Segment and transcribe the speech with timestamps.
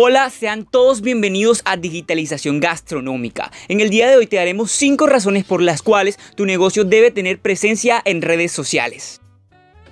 [0.00, 3.50] Hola, sean todos bienvenidos a Digitalización Gastronómica.
[3.66, 7.10] En el día de hoy te daremos 5 razones por las cuales tu negocio debe
[7.10, 9.20] tener presencia en redes sociales.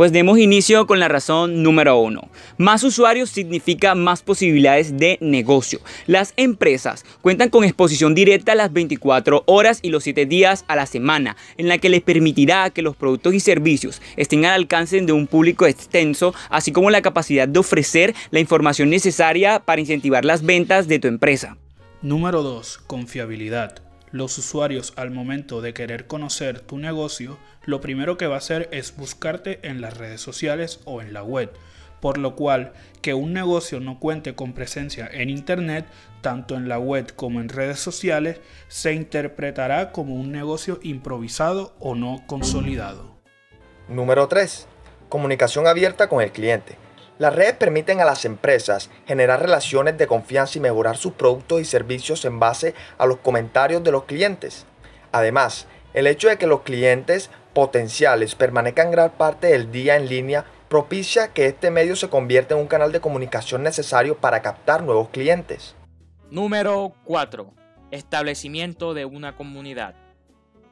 [0.00, 2.30] Pues demos inicio con la razón número uno.
[2.56, 5.78] Más usuarios significa más posibilidades de negocio.
[6.06, 10.86] Las empresas cuentan con exposición directa las 24 horas y los 7 días a la
[10.86, 15.12] semana, en la que les permitirá que los productos y servicios estén al alcance de
[15.12, 20.42] un público extenso, así como la capacidad de ofrecer la información necesaria para incentivar las
[20.42, 21.58] ventas de tu empresa.
[22.00, 22.78] Número 2.
[22.86, 23.89] Confiabilidad.
[24.12, 28.68] Los usuarios al momento de querer conocer tu negocio, lo primero que va a hacer
[28.72, 31.52] es buscarte en las redes sociales o en la web,
[32.00, 35.86] por lo cual que un negocio no cuente con presencia en Internet,
[36.22, 41.94] tanto en la web como en redes sociales, se interpretará como un negocio improvisado o
[41.94, 43.14] no consolidado.
[43.88, 44.66] Número 3.
[45.08, 46.76] Comunicación abierta con el cliente.
[47.20, 51.66] Las redes permiten a las empresas generar relaciones de confianza y mejorar sus productos y
[51.66, 54.64] servicios en base a los comentarios de los clientes.
[55.12, 60.46] Además, el hecho de que los clientes potenciales permanezcan gran parte del día en línea
[60.70, 65.10] propicia que este medio se convierta en un canal de comunicación necesario para captar nuevos
[65.10, 65.76] clientes.
[66.30, 67.52] Número 4.
[67.90, 69.94] Establecimiento de una comunidad.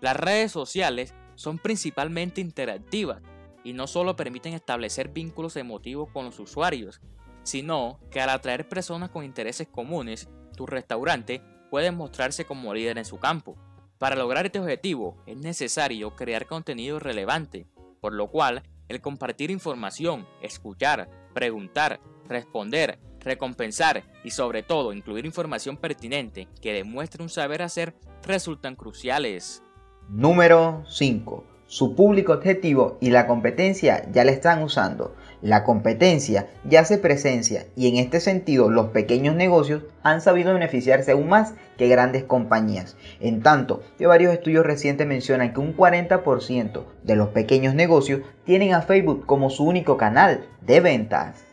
[0.00, 3.20] Las redes sociales son principalmente interactivas
[3.66, 7.00] y no solo permiten establecer vínculos emotivos con los usuarios,
[7.42, 13.04] sino que al atraer personas con intereses comunes, tu restaurante puede mostrarse como líder en
[13.04, 13.56] su campo.
[13.98, 17.66] Para lograr este objetivo es necesario crear contenido relevante,
[18.00, 25.76] por lo cual el compartir información, escuchar, preguntar, responder, recompensar y sobre todo incluir información
[25.76, 29.64] pertinente que demuestre un saber hacer resultan cruciales.
[30.08, 35.14] Número 5 su público objetivo y la competencia ya la están usando.
[35.42, 41.12] La competencia ya hace presencia y en este sentido los pequeños negocios han sabido beneficiarse
[41.12, 42.96] aún más que grandes compañías.
[43.20, 48.72] En tanto que varios estudios recientes mencionan que un 40% de los pequeños negocios tienen
[48.72, 51.44] a Facebook como su único canal de ventas.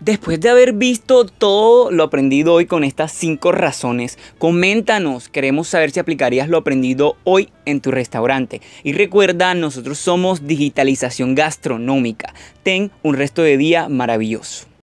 [0.00, 5.92] Después de haber visto todo lo aprendido hoy con estas 5 razones, coméntanos, queremos saber
[5.92, 8.60] si aplicarías lo aprendido hoy en tu restaurante.
[8.82, 12.34] Y recuerda, nosotros somos Digitalización Gastronómica.
[12.62, 14.73] Ten un resto de día maravilloso.